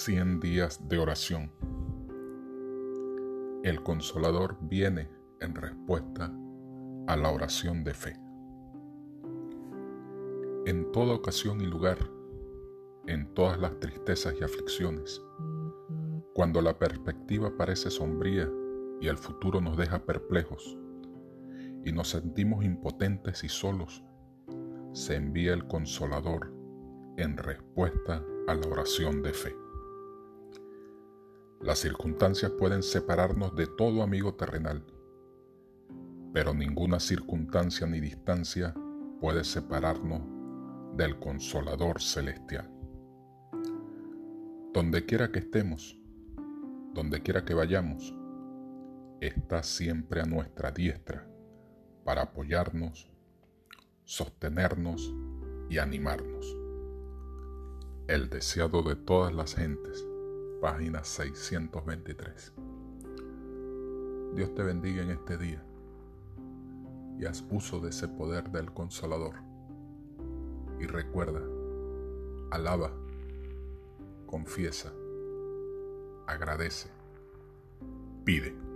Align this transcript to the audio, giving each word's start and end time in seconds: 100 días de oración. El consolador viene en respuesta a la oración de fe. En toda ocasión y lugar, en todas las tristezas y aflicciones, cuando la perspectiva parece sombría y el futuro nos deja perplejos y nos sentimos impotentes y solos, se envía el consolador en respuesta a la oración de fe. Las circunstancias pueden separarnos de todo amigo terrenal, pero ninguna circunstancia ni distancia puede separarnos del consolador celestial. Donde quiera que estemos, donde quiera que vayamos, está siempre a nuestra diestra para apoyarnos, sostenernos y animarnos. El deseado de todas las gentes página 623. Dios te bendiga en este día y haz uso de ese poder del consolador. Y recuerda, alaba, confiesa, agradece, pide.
100 0.00 0.40
días 0.40 0.88
de 0.88 0.96
oración. 0.96 1.52
El 3.62 3.82
consolador 3.82 4.56
viene 4.62 5.10
en 5.42 5.54
respuesta 5.54 6.32
a 7.06 7.16
la 7.16 7.30
oración 7.30 7.84
de 7.84 7.92
fe. 7.92 8.16
En 10.64 10.90
toda 10.90 11.12
ocasión 11.12 11.60
y 11.60 11.66
lugar, 11.66 11.98
en 13.08 13.34
todas 13.34 13.60
las 13.60 13.78
tristezas 13.78 14.34
y 14.40 14.42
aflicciones, 14.42 15.20
cuando 16.32 16.62
la 16.62 16.78
perspectiva 16.78 17.54
parece 17.58 17.90
sombría 17.90 18.50
y 19.02 19.06
el 19.06 19.18
futuro 19.18 19.60
nos 19.60 19.76
deja 19.76 20.06
perplejos 20.06 20.78
y 21.84 21.92
nos 21.92 22.08
sentimos 22.08 22.64
impotentes 22.64 23.44
y 23.44 23.50
solos, 23.50 24.02
se 24.94 25.16
envía 25.16 25.52
el 25.52 25.66
consolador 25.66 26.54
en 27.18 27.36
respuesta 27.36 28.24
a 28.48 28.54
la 28.54 28.66
oración 28.66 29.22
de 29.22 29.34
fe. 29.34 29.69
Las 31.60 31.80
circunstancias 31.80 32.52
pueden 32.52 32.82
separarnos 32.82 33.54
de 33.54 33.66
todo 33.66 34.02
amigo 34.02 34.34
terrenal, 34.34 34.82
pero 36.32 36.54
ninguna 36.54 36.98
circunstancia 36.98 37.86
ni 37.86 38.00
distancia 38.00 38.74
puede 39.20 39.44
separarnos 39.44 40.22
del 40.96 41.18
consolador 41.18 42.00
celestial. 42.00 42.72
Donde 44.72 45.04
quiera 45.04 45.30
que 45.30 45.40
estemos, 45.40 46.00
donde 46.94 47.20
quiera 47.20 47.44
que 47.44 47.52
vayamos, 47.52 48.16
está 49.20 49.62
siempre 49.62 50.22
a 50.22 50.24
nuestra 50.24 50.70
diestra 50.70 51.28
para 52.04 52.22
apoyarnos, 52.22 53.10
sostenernos 54.04 55.14
y 55.68 55.76
animarnos. 55.76 56.56
El 58.08 58.30
deseado 58.30 58.82
de 58.82 58.96
todas 58.96 59.34
las 59.34 59.54
gentes 59.56 60.06
página 60.60 61.02
623. 61.02 62.52
Dios 64.34 64.54
te 64.54 64.62
bendiga 64.62 65.02
en 65.02 65.10
este 65.10 65.38
día 65.38 65.64
y 67.18 67.24
haz 67.24 67.44
uso 67.50 67.80
de 67.80 67.90
ese 67.90 68.08
poder 68.08 68.50
del 68.50 68.72
consolador. 68.72 69.36
Y 70.78 70.86
recuerda, 70.86 71.40
alaba, 72.50 72.92
confiesa, 74.26 74.92
agradece, 76.26 76.90
pide. 78.24 78.69